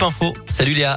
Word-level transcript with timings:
Info. 0.00 0.32
Salut 0.46 0.74
Léa. 0.74 0.96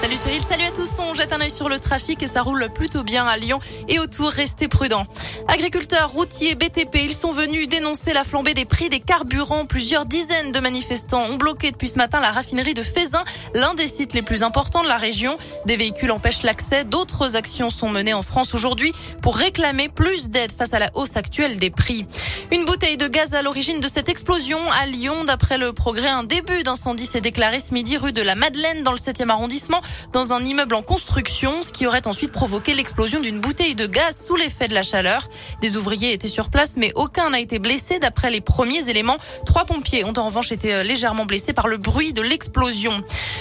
Salut 0.00 0.16
Cyril, 0.16 0.42
salut 0.42 0.62
à 0.62 0.70
tous. 0.70 0.90
On 1.00 1.12
jette 1.14 1.32
un 1.32 1.40
œil 1.40 1.50
sur 1.50 1.68
le 1.68 1.80
trafic 1.80 2.22
et 2.22 2.28
ça 2.28 2.42
roule 2.42 2.68
plutôt 2.72 3.02
bien 3.02 3.26
à 3.26 3.36
Lyon 3.36 3.58
et 3.88 3.98
autour. 3.98 4.30
Restez 4.30 4.68
prudents. 4.68 5.06
Agriculteurs, 5.48 6.10
routiers, 6.10 6.54
BTP, 6.54 6.98
ils 7.02 7.14
sont 7.14 7.32
venus 7.32 7.68
dénoncer 7.68 8.12
la 8.12 8.22
flambée 8.22 8.54
des 8.54 8.64
prix 8.64 8.88
des 8.88 9.00
carburants. 9.00 9.66
Plusieurs 9.66 10.06
dizaines 10.06 10.52
de 10.52 10.60
manifestants 10.60 11.24
ont 11.24 11.34
bloqué 11.34 11.72
depuis 11.72 11.88
ce 11.88 11.98
matin 11.98 12.20
la 12.20 12.30
raffinerie 12.30 12.74
de 12.74 12.82
Fézin, 12.82 13.24
l'un 13.54 13.74
des 13.74 13.88
sites 13.88 14.14
les 14.14 14.22
plus 14.22 14.44
importants 14.44 14.84
de 14.84 14.88
la 14.88 14.98
région. 14.98 15.36
Des 15.66 15.76
véhicules 15.76 16.12
empêchent 16.12 16.44
l'accès. 16.44 16.84
D'autres 16.84 17.34
actions 17.34 17.68
sont 17.68 17.90
menées 17.90 18.14
en 18.14 18.22
France 18.22 18.54
aujourd'hui 18.54 18.92
pour 19.20 19.36
réclamer 19.36 19.88
plus 19.88 20.30
d'aide 20.30 20.52
face 20.52 20.74
à 20.74 20.78
la 20.78 20.90
hausse 20.94 21.16
actuelle 21.16 21.58
des 21.58 21.70
prix. 21.70 22.06
Une 22.52 22.64
bouteille 22.64 22.98
de 22.98 23.08
gaz 23.08 23.34
à 23.34 23.42
l'origine 23.42 23.80
de 23.80 23.88
cette 23.88 24.08
explosion 24.08 24.60
à 24.70 24.86
Lyon. 24.86 25.24
D'après 25.24 25.58
le 25.58 25.72
progrès, 25.72 26.08
un 26.08 26.22
début 26.22 26.62
d'incendie 26.62 27.04
s'est 27.04 27.20
déclaré 27.20 27.58
ce 27.58 27.74
midi 27.74 27.96
rue 27.96 28.12
de 28.12 28.22
la 28.22 28.36
Madeleine 28.36 28.84
dans 28.84 28.92
le 28.92 28.96
7e 28.96 29.28
arrondissement 29.28 29.82
dans 30.12 30.32
un 30.32 30.44
immeuble 30.44 30.74
en 30.74 30.82
construction, 30.82 31.62
ce 31.62 31.72
qui 31.72 31.86
aurait 31.86 32.06
ensuite 32.06 32.32
provoqué 32.32 32.74
l'explosion 32.74 33.20
d'une 33.20 33.40
bouteille 33.40 33.74
de 33.74 33.86
gaz 33.86 34.24
sous 34.26 34.36
l'effet 34.36 34.68
de 34.68 34.74
la 34.74 34.82
chaleur. 34.82 35.28
Des 35.60 35.76
ouvriers 35.76 36.12
étaient 36.12 36.28
sur 36.28 36.50
place, 36.50 36.74
mais 36.76 36.92
aucun 36.94 37.30
n'a 37.30 37.40
été 37.40 37.58
blessé 37.58 37.98
d'après 37.98 38.30
les 38.30 38.40
premiers 38.40 38.88
éléments. 38.88 39.16
Trois 39.46 39.64
pompiers 39.64 40.04
ont 40.04 40.12
en 40.16 40.26
revanche 40.26 40.52
été 40.52 40.74
euh, 40.74 40.82
légèrement 40.82 41.26
blessés 41.26 41.52
par 41.52 41.68
le 41.68 41.76
bruit 41.76 42.12
de 42.12 42.22
l'explosion. 42.22 42.92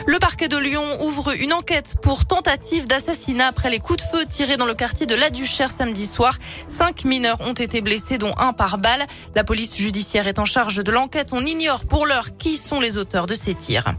Le 0.05 0.19
parquet 0.19 0.47
de 0.47 0.57
Lyon 0.57 0.85
ouvre 1.01 1.35
une 1.39 1.53
enquête 1.53 1.95
pour 2.01 2.25
tentative 2.25 2.87
d'assassinat 2.87 3.47
après 3.47 3.69
les 3.69 3.79
coups 3.79 4.03
de 4.03 4.17
feu 4.17 4.25
tirés 4.25 4.57
dans 4.57 4.65
le 4.65 4.75
quartier 4.75 5.05
de 5.05 5.15
La 5.15 5.29
Duchère 5.29 5.71
samedi 5.71 6.05
soir. 6.05 6.37
Cinq 6.67 7.05
mineurs 7.05 7.39
ont 7.41 7.53
été 7.53 7.81
blessés, 7.81 8.17
dont 8.17 8.33
un 8.37 8.53
par 8.53 8.77
balle. 8.77 9.05
La 9.35 9.43
police 9.43 9.77
judiciaire 9.77 10.27
est 10.27 10.39
en 10.39 10.45
charge 10.45 10.83
de 10.83 10.91
l'enquête. 10.91 11.33
On 11.33 11.45
ignore 11.45 11.85
pour 11.85 12.05
l'heure 12.05 12.37
qui 12.37 12.57
sont 12.57 12.79
les 12.79 12.97
auteurs 12.97 13.25
de 13.25 13.35
ces 13.35 13.55
tirs. 13.55 13.95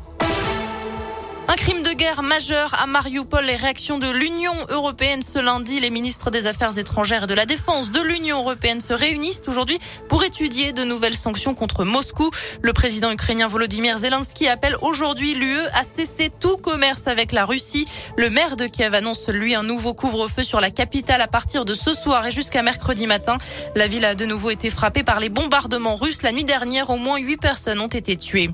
Un 1.51 1.55
crime 1.55 1.83
de 1.83 1.95
guerre 1.95 2.23
majeur 2.23 2.75
à 2.79 2.87
Mariupol. 2.87 3.43
Les 3.43 3.57
réactions 3.57 3.99
de 3.99 4.11
l'Union 4.11 4.53
européenne 4.69 5.23
ce 5.23 5.39
lundi. 5.39 5.81
Les 5.81 5.89
ministres 5.89 6.31
des 6.31 6.47
Affaires 6.47 6.77
étrangères 6.77 7.25
et 7.25 7.27
de 7.27 7.33
la 7.33 7.47
Défense 7.47 7.91
de 7.91 8.03
l'Union 8.03 8.41
européenne 8.41 8.83
se 8.83 8.93
réunissent 8.93 9.41
aujourd'hui 9.47 9.79
pour 10.11 10.23
étudier 10.25 10.75
de 10.75 10.85
nouvelles 10.85 11.15
sanctions 11.15 11.55
contre 11.55 11.87
Moscou. 11.87 12.29
Le 12.61 12.75
président 12.75 13.11
ukrainien 13.11 13.49
Volodymyr 13.49 13.97
Zelensky 13.97 14.47
appelle 14.47 14.77
aujourd'hui 14.83 15.33
l'UE 15.33 15.67
à 15.73 15.85
cesser 15.85 16.31
tout 16.39 16.59
commerce 16.59 17.07
avec 17.07 17.33
la 17.33 17.47
Russie. 17.47 17.89
Le 18.19 18.29
maire 18.29 18.57
de 18.57 18.67
Kiev 18.67 18.93
annonce 18.93 19.31
lui 19.31 19.55
un 19.55 19.63
nouveau 19.63 19.95
couvre-feu 19.95 20.43
sur 20.43 20.61
la 20.61 20.71
capitale 20.71 21.23
à 21.23 21.29
partir 21.29 21.65
de 21.65 21.73
ce 21.73 21.95
soir 21.95 22.27
et 22.27 22.31
jusqu'à 22.31 22.63
mercredi 22.63 23.07
matin. 23.07 23.39
La 23.75 23.89
ville 23.89 24.05
a 24.05 24.15
de 24.15 24.27
nouveau 24.27 24.51
été 24.51 24.69
frappée 24.69 25.03
par 25.03 25.19
les 25.19 25.31
bombardements 25.31 25.97
russes. 25.97 26.23
La 26.23 26.33
nuit 26.33 26.45
dernière, 26.45 26.91
au 26.91 26.97
moins 26.97 27.17
huit 27.17 27.39
personnes 27.39 27.81
ont 27.81 27.87
été 27.87 28.17
tuées. 28.17 28.51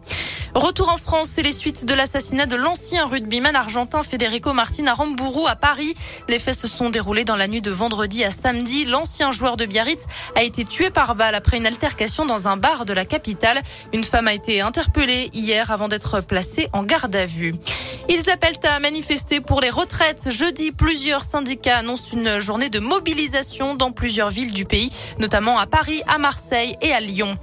Retour 0.55 0.89
en 0.89 0.99
France, 0.99 1.31
c'est 1.33 1.43
les 1.43 1.51
suites 1.51 1.85
de 1.85 1.95
l'assassinat 1.95 2.47
de 2.47 2.55
l'ancien 2.55 3.07
rugbyman 3.07 3.57
argentin 3.57 4.05
Federico 4.05 4.53
Martin 4.53 4.87
Aramburu 4.87 5.49
à 5.49 5.57
Paris. 5.57 5.97
Les 6.29 6.39
faits 6.39 6.55
se 6.55 6.69
sont 6.69 6.91
déroulés 6.91 7.25
dans 7.25 7.35
la 7.35 7.49
nuit 7.49 7.61
de 7.61 7.73
vendredi 7.73 8.23
à 8.23 8.31
samedi. 8.31 8.85
L'ancien 8.85 9.33
joueur 9.33 9.57
de 9.57 9.67
Biarritz 9.67 10.07
a 10.37 10.45
été 10.45 10.65
tué 10.65 10.91
par 10.91 11.17
balle 11.17 11.35
après 11.35 11.57
une 11.57 11.67
altercation 11.67 12.25
dans 12.25 12.47
un 12.47 12.57
bar 12.57 12.85
de 12.85 12.93
la 12.93 13.05
capitale. 13.05 13.61
Une 13.93 14.05
femme 14.05 14.29
a 14.29 14.33
été 14.33 14.61
interpellée 14.61 15.29
hier 15.33 15.73
avant 15.73 15.89
d'être 15.89 16.21
placée 16.21 16.69
en 16.73 16.85
garde 16.85 17.17
à 17.17 17.27
vue. 17.27 17.57
Ils 18.09 18.31
appellent 18.31 18.61
à 18.63 18.79
manifester 18.79 19.41
pour 19.41 19.61
les 19.61 19.71
retraites. 19.71 20.31
Jeudi, 20.31 20.71
plusieurs 20.71 21.25
syndicats 21.25 21.79
annoncent 21.79 22.13
une 22.13 22.39
journée 22.39 22.69
de 22.69 22.79
mobilisation 22.79 23.75
dans 23.75 23.91
plusieurs 23.91 24.31
villes 24.31 24.53
du 24.53 24.67
pays, 24.67 24.93
notamment 25.19 25.59
à 25.59 25.67
Paris, 25.67 26.01
à 26.07 26.19
Marseille 26.19 26.77
et 26.81 26.93
à 26.93 27.01
Lyon. 27.01 27.37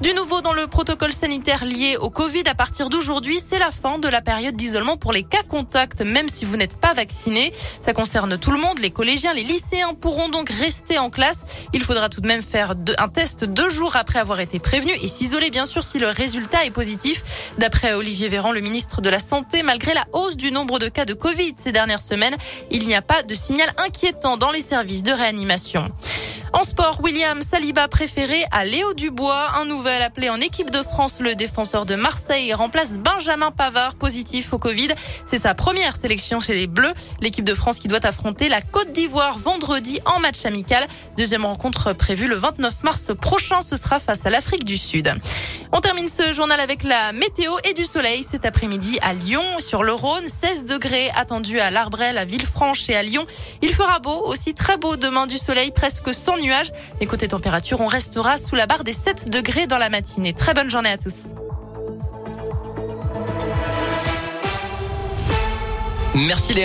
Du 0.00 0.14
nouveau 0.14 0.40
dans 0.42 0.52
le 0.52 0.68
protocole 0.68 1.12
sanitaire 1.12 1.64
lié 1.64 1.96
au 1.96 2.08
Covid 2.08 2.44
à 2.46 2.54
partir 2.54 2.88
d'aujourd'hui, 2.88 3.40
c'est 3.42 3.58
la 3.58 3.72
fin 3.72 3.98
de 3.98 4.06
la 4.06 4.20
période 4.20 4.54
d'isolement 4.54 4.96
pour 4.96 5.12
les 5.12 5.24
cas 5.24 5.42
contacts, 5.42 6.02
même 6.02 6.28
si 6.28 6.44
vous 6.44 6.56
n'êtes 6.56 6.76
pas 6.76 6.94
vacciné. 6.94 7.52
Ça 7.82 7.92
concerne 7.92 8.38
tout 8.38 8.52
le 8.52 8.58
monde. 8.58 8.78
Les 8.78 8.90
collégiens, 8.90 9.34
les 9.34 9.42
lycéens 9.42 9.94
pourront 9.94 10.28
donc 10.28 10.50
rester 10.50 10.98
en 10.98 11.10
classe. 11.10 11.44
Il 11.72 11.82
faudra 11.82 12.08
tout 12.08 12.20
de 12.20 12.28
même 12.28 12.42
faire 12.42 12.74
un 12.98 13.08
test 13.08 13.44
deux 13.44 13.70
jours 13.70 13.96
après 13.96 14.20
avoir 14.20 14.38
été 14.38 14.60
prévenu 14.60 14.92
et 15.02 15.08
s'isoler 15.08 15.50
bien 15.50 15.66
sûr 15.66 15.82
si 15.82 15.98
le 15.98 16.06
résultat 16.06 16.64
est 16.64 16.70
positif. 16.70 17.52
D'après 17.58 17.94
Olivier 17.94 18.28
Véran, 18.28 18.52
le 18.52 18.60
ministre 18.60 19.00
de 19.00 19.10
la 19.10 19.18
Santé, 19.18 19.64
malgré 19.64 19.94
la 19.94 20.04
hausse 20.12 20.36
du 20.36 20.52
nombre 20.52 20.78
de 20.78 20.88
cas 20.88 21.06
de 21.06 21.14
Covid 21.14 21.54
ces 21.56 21.72
dernières 21.72 22.02
semaines, 22.02 22.36
il 22.70 22.86
n'y 22.86 22.94
a 22.94 23.02
pas 23.02 23.24
de 23.24 23.34
signal 23.34 23.68
inquiétant 23.78 24.36
dans 24.36 24.52
les 24.52 24.62
services 24.62 25.02
de 25.02 25.12
réanimation. 25.12 25.90
En 26.52 26.64
sport, 26.64 27.00
William 27.02 27.42
Saliba 27.42 27.88
préféré 27.88 28.44
à 28.50 28.64
Léo 28.64 28.94
Dubois. 28.94 29.50
Un 29.60 29.66
nouvel 29.66 30.00
appelé 30.00 30.30
en 30.30 30.40
équipe 30.40 30.70
de 30.70 30.82
France, 30.82 31.20
le 31.20 31.34
défenseur 31.34 31.84
de 31.84 31.94
Marseille 31.94 32.54
remplace 32.54 32.92
Benjamin 32.98 33.50
Pavard, 33.50 33.96
positif 33.96 34.54
au 34.54 34.58
Covid. 34.58 34.88
C'est 35.26 35.38
sa 35.38 35.54
première 35.54 35.96
sélection 35.96 36.40
chez 36.40 36.54
les 36.54 36.66
Bleus. 36.66 36.94
L'équipe 37.20 37.44
de 37.44 37.54
France 37.54 37.78
qui 37.78 37.88
doit 37.88 38.04
affronter 38.04 38.48
la 38.48 38.62
Côte 38.62 38.92
d'Ivoire 38.92 39.36
vendredi 39.38 40.00
en 40.06 40.20
match 40.20 40.46
amical. 40.46 40.86
Deuxième 41.18 41.44
rencontre 41.44 41.92
prévue 41.92 42.28
le 42.28 42.36
29 42.36 42.82
mars 42.82 43.12
prochain. 43.20 43.60
Ce 43.60 43.76
sera 43.76 43.98
face 43.98 44.24
à 44.24 44.30
l'Afrique 44.30 44.64
du 44.64 44.78
Sud. 44.78 45.12
On 45.70 45.80
termine 45.80 46.08
ce 46.08 46.32
journal 46.32 46.60
avec 46.60 46.82
la 46.82 47.12
météo 47.12 47.52
et 47.64 47.74
du 47.74 47.84
soleil 47.84 48.22
cet 48.22 48.46
après-midi 48.46 48.98
à 49.02 49.12
Lyon, 49.12 49.42
sur 49.58 49.82
le 49.82 49.92
Rhône. 49.92 50.26
16 50.26 50.64
degrés 50.64 51.10
attendus 51.14 51.60
à 51.60 51.70
l'Arbrel, 51.70 52.16
à 52.16 52.24
Villefranche 52.24 52.88
et 52.88 52.96
à 52.96 53.02
Lyon. 53.02 53.26
Il 53.60 53.74
fera 53.74 53.98
beau, 53.98 54.24
aussi 54.24 54.54
très 54.54 54.78
beau 54.78 54.96
demain 54.96 55.26
du 55.26 55.36
soleil, 55.36 55.70
presque 55.70 56.14
sans 56.14 56.36
nuages. 56.48 56.72
Mais 57.00 57.06
côté 57.06 57.28
température, 57.28 57.80
on 57.80 57.86
restera 57.86 58.36
sous 58.36 58.54
la 58.54 58.66
barre 58.66 58.84
des 58.84 58.92
7 58.92 59.28
degrés 59.28 59.66
dans 59.66 59.78
la 59.78 59.90
matinée. 59.90 60.32
Très 60.32 60.54
bonne 60.54 60.70
journée 60.70 60.90
à 60.90 60.98
tous. 60.98 61.34
Merci 66.14 66.54
Léa. 66.54 66.56